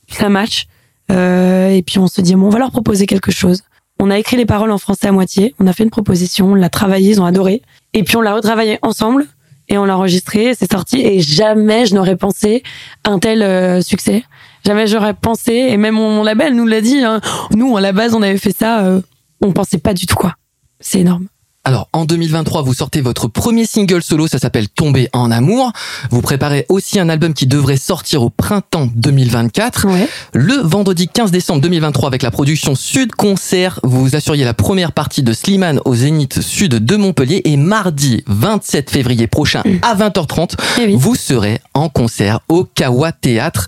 Ça 0.10 0.30
match. 0.30 0.68
Euh, 1.12 1.70
et 1.70 1.82
puis 1.82 2.00
on 2.00 2.08
se 2.08 2.22
dit 2.22 2.36
bon, 2.36 2.48
on 2.48 2.50
va 2.50 2.60
leur 2.60 2.72
proposer 2.72 3.06
quelque 3.06 3.32
chose. 3.32 3.62
On 4.00 4.12
a 4.12 4.18
écrit 4.18 4.38
les 4.38 4.46
paroles 4.46 4.72
en 4.72 4.78
français 4.78 5.08
à 5.08 5.12
moitié. 5.12 5.56
On 5.60 5.68
a 5.68 5.74
fait 5.74 5.84
une 5.84 5.90
proposition, 5.90 6.52
on 6.52 6.56
l'a 6.56 6.70
travaillé, 6.70 7.12
ils 7.12 7.22
ont 7.22 7.26
adoré. 7.26 7.62
Et 7.94 8.04
puis 8.04 8.18
on 8.18 8.22
l'a 8.22 8.34
retravaillé 8.34 8.80
ensemble 8.82 9.28
et 9.70 9.78
on 9.78 9.86
l'a 9.86 9.98
enregistré. 9.98 10.54
C'est 10.54 10.72
sorti 10.72 11.02
et 11.02 11.20
jamais 11.20 11.86
je 11.86 11.96
n'aurais 11.96 12.18
pensé 12.18 12.64
un 13.04 13.20
tel 13.20 13.42
euh, 13.42 13.82
succès. 13.82 14.24
Jamais 14.66 14.88
j'aurais 14.88 15.14
pensé 15.14 15.54
et 15.54 15.78
même 15.78 15.96
mon, 15.96 16.24
label 16.24 16.56
nous 16.56 16.66
l'a 16.66 16.82
dit. 16.82 17.04
hein. 17.04 17.22
Nous 17.56 17.78
à 17.78 17.82
la 17.82 17.92
base 17.92 18.14
on 18.14 18.22
avait 18.22 18.38
fait 18.38 18.56
ça, 18.58 18.82
euh, 18.82 19.02
on 19.42 19.52
pensait 19.52 19.78
pas 19.78 19.94
du 19.94 20.06
tout 20.06 20.16
quoi. 20.16 20.34
C'est 20.80 21.00
énorme. 21.02 21.28
Alors, 21.68 21.90
en 21.94 22.06
2023, 22.06 22.62
vous 22.62 22.76
sortez 22.76 23.02
votre 23.02 23.28
premier 23.28 23.66
single 23.66 24.04
solo, 24.04 24.28
ça 24.28 24.38
s'appelle 24.38 24.70
Tomber 24.70 25.10
en 25.14 25.32
amour. 25.32 25.72
Vous 26.12 26.22
préparez 26.22 26.68
aussi 26.70 27.00
un 27.00 27.10
album 27.10 27.34
qui 27.34 27.48
devrait 27.48 27.76
sortir 27.78 28.22
au 28.22 28.30
printemps 28.30 28.88
2024. 28.96 29.88
Ouais. 29.88 30.08
Le 30.36 30.54
vendredi 30.62 31.08
15 31.08 31.32
décembre 31.32 31.62
2023, 31.62 32.08
avec 32.08 32.22
la 32.22 32.30
production 32.30 32.76
Sud 32.76 33.14
Concert, 33.16 33.80
vous 33.82 34.16
assuriez 34.16 34.46
la 34.46 34.54
première 34.54 34.92
partie 34.92 35.24
de 35.24 35.34
Slimane 35.34 35.80
au 35.86 35.96
Zénith 35.96 36.40
Sud 36.40 36.76
de 36.86 36.96
Montpellier. 36.98 37.42
Et 37.46 37.58
mardi 37.58 38.24
27 38.28 38.92
février 38.92 39.26
prochain 39.26 39.64
à 39.82 39.96
20h30, 39.96 40.52
Eh 40.80 40.86
oui. 40.86 40.96
vous 40.96 41.16
serez 41.16 41.62
en 41.74 41.90
concert 41.90 42.42
au 42.48 42.66
Kawa 42.66 43.12
Théâtre. 43.12 43.66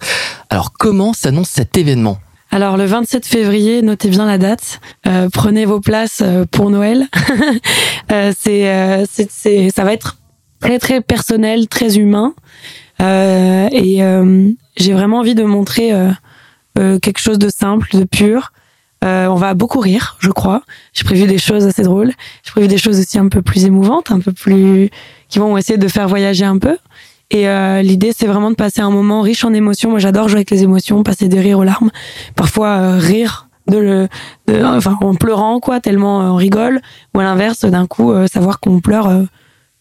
Alors, 0.49 0.71
comment 0.71 1.13
s'annonce 1.13 1.49
cet 1.49 1.77
événement 1.77 2.19
Alors 2.51 2.77
le 2.77 2.85
27 2.85 3.25
février, 3.25 3.81
notez 3.81 4.09
bien 4.09 4.25
la 4.25 4.37
date. 4.37 4.79
Euh, 5.05 5.27
prenez 5.31 5.65
vos 5.65 5.81
places 5.81 6.21
euh, 6.23 6.45
pour 6.49 6.69
Noël. 6.69 7.07
Euh, 8.13 8.31
c'est, 8.39 9.03
c'est, 9.29 9.69
ça 9.69 9.83
va 9.83 9.91
être 9.91 10.15
très 10.61 10.79
très 10.79 11.01
personnel, 11.01 11.67
très 11.67 11.97
humain. 11.97 12.33
Et 13.01 14.01
j'ai 14.77 14.93
vraiment 14.93 15.19
envie 15.19 15.35
de 15.35 15.43
montrer 15.43 15.91
quelque 16.73 17.19
chose 17.19 17.37
de 17.37 17.49
simple, 17.49 17.89
de 17.97 18.05
pur. 18.05 18.53
On 19.01 19.35
va 19.35 19.55
beaucoup 19.55 19.81
rire, 19.81 20.15
je 20.19 20.29
crois. 20.29 20.61
J'ai 20.93 21.03
prévu 21.03 21.27
des 21.27 21.37
choses 21.37 21.65
assez 21.65 21.83
drôles. 21.83 22.13
J'ai 22.45 22.51
prévu 22.51 22.69
des 22.69 22.77
choses 22.77 22.97
aussi 22.97 23.19
un 23.19 23.27
peu 23.27 23.41
plus 23.41 23.65
émouvantes, 23.65 24.09
un 24.09 24.21
peu 24.21 24.31
plus 24.31 24.89
qui 25.27 25.39
vont 25.39 25.57
essayer 25.57 25.77
de 25.77 25.87
faire 25.89 26.07
voyager 26.07 26.45
un 26.45 26.57
peu. 26.57 26.77
Et 27.29 27.49
euh, 27.49 27.81
l'idée, 27.81 28.13
c'est 28.15 28.27
vraiment 28.27 28.49
de 28.51 28.55
passer 28.55 28.81
un 28.81 28.89
moment 28.89 29.21
riche 29.21 29.43
en 29.43 29.53
émotions. 29.53 29.89
Moi, 29.89 29.99
j'adore 29.99 30.29
jouer 30.29 30.37
avec 30.37 30.51
les 30.51 30.63
émotions, 30.63 31.03
passer 31.03 31.27
des 31.27 31.39
rires 31.41 31.59
aux 31.59 31.63
larmes. 31.63 31.91
Parfois, 32.35 32.69
euh, 32.69 32.97
rire 32.97 33.49
de 33.69 33.77
le, 33.77 34.07
de- 34.47 34.63
enfin, 34.63 34.97
en 35.01 35.13
pleurant, 35.15 35.59
quoi, 35.59 35.81
tellement 35.81 36.21
euh, 36.21 36.29
on 36.29 36.35
rigole. 36.35 36.79
Ou 37.13 37.19
à 37.19 37.23
l'inverse, 37.23 37.65
d'un 37.65 37.85
coup, 37.85 38.13
savoir 38.31 38.59
qu'on 38.61 38.79
pleure 38.79 39.11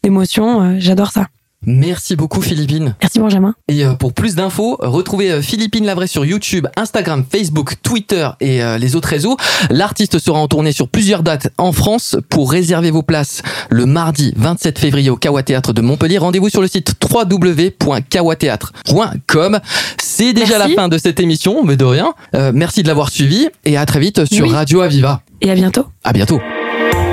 d'émotion. 0.02 0.76
j'adore 0.80 1.12
ça. 1.12 1.28
Merci 1.66 2.14
beaucoup 2.16 2.40
Philippine. 2.40 2.94
Merci, 3.02 3.18
Benjamin. 3.18 3.54
Et 3.68 3.84
euh, 3.84 3.94
pour 3.94 4.12
plus 4.12 4.34
d'infos, 4.36 4.76
retrouvez 4.80 5.30
euh, 5.32 5.42
Philippine 5.42 5.84
Lavray 5.84 6.06
sur 6.08 6.24
YouTube, 6.24 6.66
Instagram, 6.76 7.24
Facebook, 7.30 7.74
Twitter 7.82 8.28
et 8.40 8.62
euh, 8.62 8.78
les 8.78 8.94
autres 8.96 9.08
réseaux. 9.08 9.36
L'artiste 9.70 10.18
sera 10.18 10.38
en 10.38 10.48
tournée 10.48 10.72
sur 10.72 10.88
plusieurs 10.88 11.22
dates 11.22 11.48
en 11.58 11.72
France. 11.72 12.16
Pour 12.28 12.50
réserver 12.52 12.90
vos 12.90 13.02
places 13.02 13.42
le 13.68 13.86
mardi 13.86 14.32
27 14.36 14.78
février 14.78 15.10
au 15.10 15.16
Kawa 15.16 15.42
Théâtre 15.42 15.72
de 15.72 15.80
Montpellier, 15.80 16.18
rendez-vous 16.18 16.48
sur 16.48 16.60
le 16.62 16.68
site 16.68 16.94
www.kawatheatre.com. 17.12 19.60
C'est 20.00 20.32
déjà 20.32 20.58
Merci. 20.58 20.74
la 20.74 20.82
fin 20.82 20.88
de 20.88 20.98
cette 20.98 21.20
émission, 21.20 21.64
mais 21.64 21.76
de 21.76 21.84
rien. 21.84 22.14
Euh, 22.34 22.52
merci 22.54 22.82
de 22.82 22.88
l'avoir 22.88 23.10
suivi 23.10 23.48
et 23.64 23.76
à 23.76 23.84
très 23.86 24.00
vite 24.00 24.24
sur 24.32 24.46
Oui. 24.46 24.52
Radio 24.52 24.80
Aviva. 24.82 25.22
Et 25.40 25.50
à 25.50 25.54
bientôt. 25.54 25.86
À 26.04 26.12
bientôt. 26.12 26.40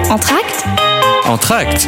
Entracte 0.10 0.66
Entracte. 1.26 1.88